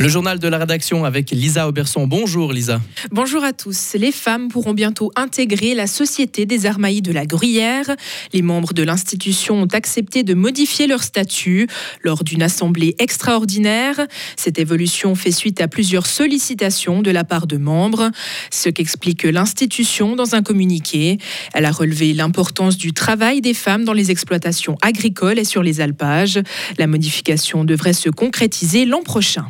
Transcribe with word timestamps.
Le 0.00 0.08
journal 0.08 0.38
de 0.38 0.48
la 0.48 0.56
rédaction 0.56 1.04
avec 1.04 1.30
Lisa 1.30 1.68
Auberson. 1.68 2.06
Bonjour 2.06 2.54
Lisa. 2.54 2.80
Bonjour 3.10 3.44
à 3.44 3.52
tous. 3.52 3.92
Les 3.92 4.12
femmes 4.12 4.48
pourront 4.48 4.72
bientôt 4.72 5.12
intégrer 5.14 5.74
la 5.74 5.86
Société 5.86 6.46
des 6.46 6.64
Armailles 6.64 7.02
de 7.02 7.12
la 7.12 7.26
Gruyère. 7.26 7.94
Les 8.32 8.40
membres 8.40 8.72
de 8.72 8.82
l'institution 8.82 9.60
ont 9.60 9.66
accepté 9.66 10.22
de 10.22 10.32
modifier 10.32 10.86
leur 10.86 11.02
statut 11.02 11.68
lors 12.02 12.24
d'une 12.24 12.42
assemblée 12.42 12.96
extraordinaire. 12.98 14.00
Cette 14.36 14.58
évolution 14.58 15.14
fait 15.14 15.32
suite 15.32 15.60
à 15.60 15.68
plusieurs 15.68 16.06
sollicitations 16.06 17.02
de 17.02 17.10
la 17.10 17.24
part 17.24 17.46
de 17.46 17.58
membres, 17.58 18.10
ce 18.50 18.70
qu'explique 18.70 19.24
l'institution 19.24 20.16
dans 20.16 20.34
un 20.34 20.42
communiqué. 20.42 21.18
Elle 21.52 21.66
a 21.66 21.72
relevé 21.72 22.14
l'importance 22.14 22.78
du 22.78 22.94
travail 22.94 23.42
des 23.42 23.52
femmes 23.52 23.84
dans 23.84 23.92
les 23.92 24.10
exploitations 24.10 24.78
agricoles 24.80 25.38
et 25.38 25.44
sur 25.44 25.62
les 25.62 25.82
alpages. 25.82 26.40
La 26.78 26.86
modification 26.86 27.64
devrait 27.64 27.92
se 27.92 28.08
concrétiser 28.08 28.86
l'an 28.86 29.02
prochain. 29.02 29.44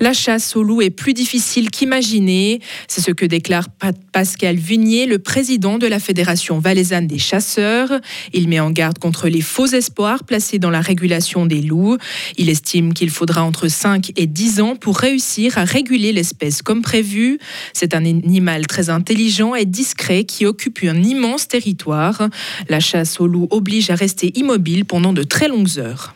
La 0.00 0.12
chasse 0.12 0.56
au 0.56 0.62
loup 0.62 0.82
est 0.82 0.90
plus 0.90 1.14
difficile 1.14 1.70
qu'imaginé. 1.70 2.60
C'est 2.88 3.00
ce 3.00 3.10
que 3.10 3.24
déclare 3.24 3.68
Pascal 4.12 4.56
Vunier, 4.56 5.06
le 5.06 5.18
président 5.18 5.78
de 5.78 5.86
la 5.86 5.98
Fédération 5.98 6.58
valaisanne 6.58 7.06
des 7.06 7.18
chasseurs. 7.18 7.90
Il 8.32 8.48
met 8.48 8.60
en 8.60 8.70
garde 8.70 8.98
contre 8.98 9.28
les 9.28 9.40
faux 9.40 9.66
espoirs 9.66 10.24
placés 10.24 10.58
dans 10.58 10.70
la 10.70 10.80
régulation 10.80 11.46
des 11.46 11.60
loups. 11.60 11.98
Il 12.36 12.48
estime 12.48 12.94
qu'il 12.94 13.10
faudra 13.10 13.42
entre 13.42 13.68
5 13.68 14.12
et 14.16 14.26
10 14.26 14.60
ans 14.60 14.76
pour 14.76 14.98
réussir 14.98 15.58
à 15.58 15.64
réguler 15.64 16.12
l'espèce 16.12 16.62
comme 16.62 16.82
prévu. 16.82 17.38
C'est 17.72 17.94
un 17.94 18.04
animal 18.04 18.66
très 18.66 18.90
intelligent 18.90 19.54
et 19.54 19.64
discret 19.64 20.24
qui 20.24 20.46
occupe 20.46 20.80
un 20.82 21.02
immense 21.02 21.48
territoire. 21.48 22.28
La 22.68 22.80
chasse 22.80 23.20
au 23.20 23.26
loup 23.26 23.48
oblige 23.50 23.90
à 23.90 23.94
rester 23.94 24.32
immobile 24.38 24.84
pendant 24.84 25.12
de 25.12 25.22
très 25.22 25.48
longues 25.48 25.78
heures. 25.78 26.14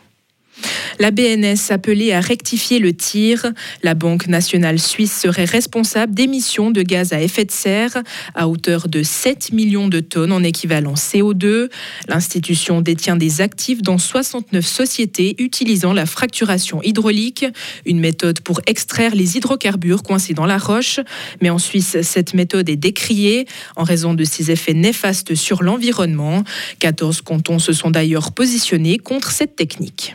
La 0.99 1.11
BNS 1.11 1.71
appelée 1.71 2.11
à 2.11 2.19
rectifier 2.19 2.79
le 2.79 2.93
tir. 2.93 3.45
La 3.83 3.93
Banque 3.93 4.27
nationale 4.27 4.79
suisse 4.79 5.17
serait 5.17 5.45
responsable 5.45 6.13
d'émissions 6.13 6.71
de 6.71 6.81
gaz 6.81 7.13
à 7.13 7.21
effet 7.21 7.45
de 7.45 7.51
serre 7.51 8.03
à 8.35 8.49
hauteur 8.49 8.89
de 8.89 9.01
7 9.01 9.53
millions 9.53 9.87
de 9.87 10.01
tonnes 10.01 10.33
en 10.33 10.43
équivalent 10.43 10.95
CO2. 10.95 11.69
L'institution 12.09 12.81
détient 12.81 13.15
des 13.15 13.39
actifs 13.39 13.81
dans 13.81 13.97
69 13.97 14.65
sociétés 14.65 15.35
utilisant 15.39 15.93
la 15.93 16.05
fracturation 16.05 16.81
hydraulique, 16.83 17.45
une 17.85 18.01
méthode 18.01 18.41
pour 18.41 18.59
extraire 18.67 19.15
les 19.15 19.37
hydrocarbures 19.37 20.03
coincés 20.03 20.33
dans 20.33 20.45
la 20.45 20.57
roche. 20.57 20.99
Mais 21.41 21.49
en 21.49 21.59
Suisse, 21.59 21.97
cette 22.01 22.33
méthode 22.33 22.67
est 22.69 22.75
décriée 22.75 23.45
en 23.77 23.83
raison 23.83 24.13
de 24.13 24.25
ses 24.25 24.51
effets 24.51 24.73
néfastes 24.73 25.35
sur 25.35 25.63
l'environnement. 25.63 26.43
14 26.79 27.21
cantons 27.21 27.59
se 27.59 27.71
sont 27.71 27.89
d'ailleurs 27.89 28.33
positionnés 28.33 28.97
contre 28.97 29.31
cette 29.31 29.55
technique. 29.55 30.13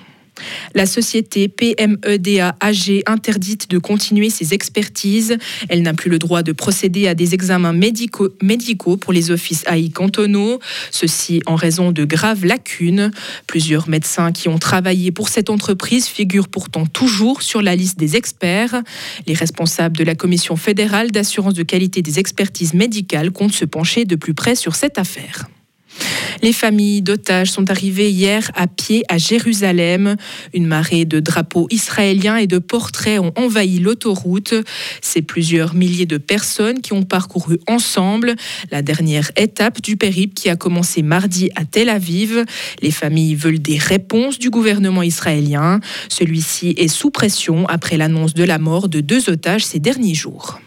La 0.75 0.87
société 0.87 1.49
PMEDA 1.49 2.57
AG 2.61 3.03
interdite 3.07 3.71
de 3.71 3.79
continuer 3.79 4.31
ses 4.31 4.55
expertises. 4.55 5.37
Elle 5.69 5.83
n'a 5.83 5.95
plus 5.95 6.11
le 6.11 6.19
droit 6.19 6.43
de 6.43 6.53
procéder 6.53 7.07
à 7.07 7.15
des 7.15 7.35
examens 7.35 7.73
médicaux, 7.73 8.31
médicaux 8.43 8.97
pour 8.97 9.13
les 9.13 9.31
offices 9.31 9.65
AI 9.67 9.91
cantonaux, 9.91 10.59
ceci 10.91 11.43
en 11.47 11.55
raison 11.55 11.93
de 11.93 12.05
graves 12.05 12.45
lacunes. 12.45 13.11
Plusieurs 13.47 13.89
médecins 13.89 14.33
qui 14.33 14.49
ont 14.49 14.59
travaillé 14.59 15.13
pour 15.13 15.29
cette 15.29 15.51
entreprise 15.51 16.07
figurent 16.07 16.49
pourtant 16.49 16.87
toujours 16.87 17.43
sur 17.43 17.63
la 17.63 17.77
liste 17.77 17.99
des 17.99 18.17
experts. 18.17 18.83
Les 19.27 19.35
responsables 19.35 19.97
de 19.97 20.05
la 20.05 20.15
Commission 20.15 20.57
fédérale 20.57 21.11
d'assurance 21.11 21.55
de 21.55 21.63
qualité 21.63 22.03
des 22.03 22.19
expertises 22.19 22.75
médicales 22.75 23.31
comptent 23.31 23.53
se 23.53 23.65
pencher 23.65 24.05
de 24.05 24.17
plus 24.17 24.35
près 24.35 24.55
sur 24.55 24.75
cette 24.75 24.99
affaire. 24.99 25.49
Les 26.43 26.53
familles 26.53 27.01
d'otages 27.01 27.51
sont 27.51 27.71
arrivées 27.71 28.11
hier 28.11 28.51
à 28.55 28.67
pied 28.67 29.03
à 29.09 29.17
Jérusalem. 29.17 30.17
Une 30.53 30.67
marée 30.67 31.05
de 31.05 31.21
drapeaux 31.21 31.67
israéliens 31.71 32.37
et 32.37 32.47
de 32.47 32.59
portraits 32.59 33.19
ont 33.19 33.33
envahi 33.37 33.79
l'autoroute. 33.79 34.55
C'est 35.01 35.23
plusieurs 35.23 35.75
milliers 35.75 36.07
de 36.07 36.19
personnes 36.19 36.81
qui 36.81 36.93
ont 36.93 37.03
parcouru 37.03 37.59
ensemble 37.67 38.35
la 38.71 38.83
dernière 38.83 39.31
étape 39.37 39.81
du 39.81 39.97
périple 39.97 40.35
qui 40.35 40.51
a 40.51 40.57
commencé 40.57 41.03
mardi 41.03 41.51
à 41.57 41.65
Tel 41.65 41.89
Aviv. 41.89 42.45
Les 42.83 42.91
familles 42.91 43.35
veulent 43.35 43.63
des 43.63 43.79
réponses 43.79 44.39
du 44.39 44.51
gouvernement 44.51 45.03
israélien. 45.03 45.81
Celui-ci 46.09 46.75
est 46.77 46.89
sous 46.89 47.11
pression 47.11 47.67
après 47.69 47.97
l'annonce 47.97 48.35
de 48.35 48.45
la 48.45 48.59
mort 48.59 48.89
de 48.89 49.01
deux 49.01 49.31
otages 49.31 49.65
ces 49.65 49.79
derniers 49.79 50.15
jours. 50.15 50.61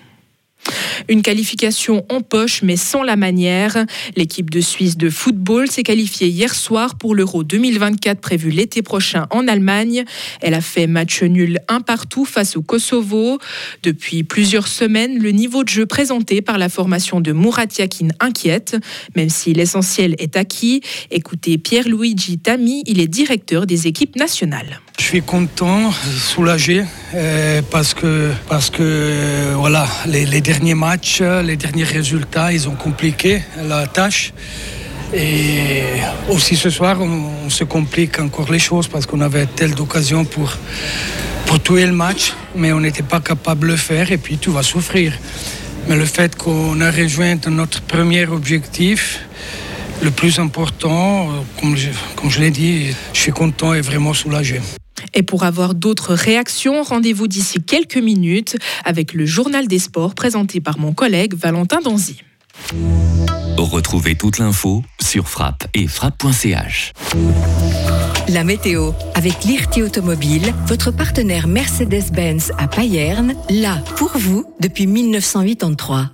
Une 1.09 1.21
qualification 1.21 2.05
en 2.09 2.21
poche 2.21 2.61
mais 2.63 2.75
sans 2.75 3.03
la 3.03 3.15
manière. 3.15 3.85
L'équipe 4.15 4.49
de 4.49 4.61
Suisse 4.61 4.97
de 4.97 5.09
football 5.09 5.69
s'est 5.69 5.83
qualifiée 5.83 6.27
hier 6.27 6.53
soir 6.53 6.95
pour 6.95 7.15
l'Euro 7.15 7.43
2024 7.43 8.19
prévu 8.19 8.49
l'été 8.49 8.81
prochain 8.81 9.27
en 9.29 9.47
Allemagne. 9.47 10.03
Elle 10.41 10.53
a 10.53 10.61
fait 10.61 10.87
match 10.87 11.23
nul 11.23 11.59
un 11.67 11.81
partout 11.81 12.25
face 12.25 12.57
au 12.57 12.61
Kosovo. 12.61 13.39
Depuis 13.83 14.23
plusieurs 14.23 14.67
semaines, 14.67 15.19
le 15.19 15.31
niveau 15.31 15.63
de 15.63 15.69
jeu 15.69 15.85
présenté 15.85 16.41
par 16.41 16.57
la 16.57 16.69
formation 16.69 17.21
de 17.21 17.31
Murat 17.31 17.65
Yakin 17.77 18.09
inquiète, 18.19 18.77
même 19.15 19.29
si 19.29 19.53
l'essentiel 19.53 20.15
est 20.19 20.35
acquis. 20.35 20.81
Écoutez 21.11 21.57
Pierre-Luigi 21.57 22.39
Tami, 22.39 22.83
il 22.85 22.99
est 22.99 23.07
directeur 23.07 23.65
des 23.65 23.87
équipes 23.87 24.15
nationales. 24.15 24.81
Je 24.99 25.03
suis 25.03 25.21
content, 25.21 25.91
soulagé, 25.91 26.83
euh, 27.13 27.61
parce 27.69 27.93
que, 27.93 28.31
parce 28.49 28.71
que 28.71 28.81
euh, 28.81 29.53
voilà, 29.55 29.87
les, 30.07 30.25
les 30.25 30.41
derniers 30.41 30.73
matchs, 30.73 30.96
les 31.43 31.55
derniers 31.55 31.83
résultats, 31.83 32.51
ils 32.51 32.67
ont 32.67 32.75
compliqué 32.75 33.41
la 33.63 33.87
tâche. 33.87 34.33
Et 35.13 35.83
aussi 36.29 36.55
ce 36.55 36.69
soir, 36.69 36.99
on, 37.01 37.49
se 37.49 37.63
complique 37.63 38.19
encore 38.19 38.51
les 38.51 38.59
choses 38.59 38.87
parce 38.87 39.05
qu'on 39.05 39.21
avait 39.21 39.45
telle 39.45 39.73
d'occasion 39.73 40.25
pour, 40.25 40.51
pour 41.45 41.61
tuer 41.63 41.85
le 41.85 41.93
match, 41.93 42.33
mais 42.55 42.73
on 42.73 42.81
n'était 42.81 43.03
pas 43.03 43.21
capable 43.21 43.67
de 43.67 43.71
le 43.71 43.77
faire 43.77 44.11
et 44.11 44.17
puis 44.17 44.37
tout 44.37 44.51
va 44.51 44.63
souffrir. 44.63 45.13
Mais 45.87 45.95
le 45.95 46.05
fait 46.05 46.35
qu'on 46.35 46.81
a 46.81 46.91
rejoint 46.91 47.37
notre 47.47 47.81
premier 47.81 48.25
objectif, 48.25 49.21
le 50.03 50.11
plus 50.11 50.39
important, 50.39 51.29
comme 51.59 51.77
je, 51.77 51.89
comme 52.17 52.29
je 52.29 52.41
l'ai 52.41 52.51
dit, 52.51 52.93
je 53.13 53.19
suis 53.19 53.31
content 53.31 53.73
et 53.73 53.81
vraiment 53.81 54.13
soulagé. 54.13 54.59
Et 55.13 55.23
pour 55.23 55.43
avoir 55.43 55.75
d'autres 55.75 56.13
réactions, 56.13 56.83
rendez-vous 56.83 57.27
d'ici 57.27 57.61
quelques 57.61 57.97
minutes 57.97 58.57
avec 58.85 59.13
le 59.13 59.25
journal 59.25 59.67
des 59.67 59.79
sports 59.79 60.15
présenté 60.15 60.61
par 60.61 60.79
mon 60.79 60.93
collègue 60.93 61.35
Valentin 61.35 61.79
Danzy. 61.81 62.21
Retrouvez 63.57 64.15
toute 64.15 64.37
l'info 64.37 64.83
sur 65.01 65.27
frappe 65.27 65.67
et 65.73 65.87
frappe.ch. 65.87 66.93
La 68.29 68.43
météo 68.43 68.91
avec 69.15 69.43
l'IRT 69.45 69.83
Automobile, 69.83 70.53
votre 70.67 70.91
partenaire 70.91 71.47
Mercedes-Benz 71.47 72.51
à 72.57 72.67
Payerne, 72.67 73.35
là 73.49 73.77
pour 73.95 74.11
vous 74.17 74.45
depuis 74.59 74.85
1983. 74.85 76.11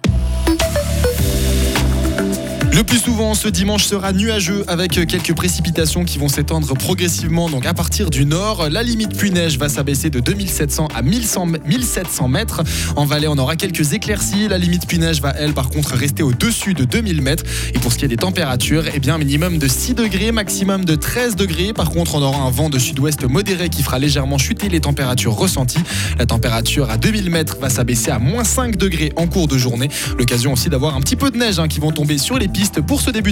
Le 2.74 2.84
plus 2.84 2.98
souvent, 2.98 3.36
ce 3.36 3.48
dimanche 3.48 3.86
sera 3.86 4.14
nuageux 4.14 4.64
avec 4.68 4.94
quelques 4.94 5.36
précipitations 5.36 6.06
qui 6.06 6.18
vont 6.18 6.28
s'étendre 6.28 6.74
progressivement. 6.74 7.48
Donc 7.48 7.68
à 7.68 7.76
partir 7.76 8.10
du 8.10 8.26
nord, 8.26 8.68
la 8.72 8.82
limite 8.82 9.16
pluie-neige 9.16 9.60
va 9.60 9.70
s'abaisser 9.70 10.10
de 10.10 10.20
2700 10.20 10.88
à 10.96 11.04
1100, 11.04 11.46
1700 11.68 12.28
mètres. 12.30 12.64
En 12.96 13.06
Valais, 13.06 13.28
on 13.28 13.38
aura 13.38 13.58
quelques 13.58 13.94
éclaircies. 13.94 14.48
La 14.48 14.58
limite 14.58 14.88
pluie-neige 14.88 15.22
va, 15.22 15.36
elle, 15.38 15.54
par 15.54 15.70
contre, 15.70 15.94
rester 15.94 16.24
au-dessus 16.24 16.74
de 16.74 16.84
2000 16.84 17.22
mètres. 17.22 17.44
Et 17.76 17.78
pour 17.78 17.94
ce 17.94 18.00
qui 18.00 18.06
est 18.06 18.08
des 18.08 18.18
températures, 18.18 18.86
eh 18.92 19.00
bien, 19.00 19.20
minimum 19.20 19.60
de 19.60 19.68
6 19.68 19.94
degrés, 19.94 20.32
maximum 20.32 20.84
de 20.84 20.96
13 20.96 21.36
degrés. 21.36 21.74
Par 21.74 21.92
contre, 21.92 22.16
on 22.16 22.24
aura 22.24 22.42
un 22.42 22.50
vent 22.50 22.72
de 22.72 22.80
sud-ouest 22.80 23.24
modéré 23.26 23.70
qui 23.70 23.84
fera 23.84 24.00
légèrement 24.00 24.40
chuter 24.40 24.68
les 24.70 24.80
températures 24.80 25.36
ressenties. 25.36 25.84
La 26.18 26.26
température 26.26 26.90
à 26.90 26.98
2000 26.98 27.30
mètres 27.30 27.58
va 27.62 27.70
s'abaisser 27.70 28.10
à 28.10 28.18
moins 28.18 28.44
5 28.44 28.78
degrés 28.78 29.14
en 29.16 29.28
cours 29.28 29.48
de 29.48 29.60
journée. 29.60 29.90
L'occasion 30.18 30.54
aussi 30.54 30.70
d'avoir 30.70 30.96
un 30.96 31.02
petit 31.02 31.16
peu 31.16 31.30
de 31.30 31.38
neige 31.38 31.60
hein, 31.60 31.68
qui 31.68 31.80
vont 31.80 31.92
tomber 31.92 32.18
sur 32.18 32.40
les 32.40 32.48
pistes 32.48 32.63
pour 32.86 33.02
ce 33.02 33.10
début 33.10 33.32